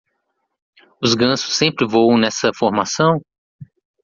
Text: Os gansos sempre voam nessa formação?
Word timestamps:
Os 0.99 1.13
gansos 1.13 1.53
sempre 1.55 1.85
voam 1.85 2.17
nessa 2.17 2.51
formação? 2.51 3.21